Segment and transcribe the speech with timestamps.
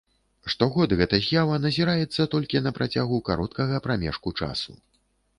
[0.51, 4.73] Штогод гэта з'ява назіраецца толькі на працягу кароткага прамежку часу.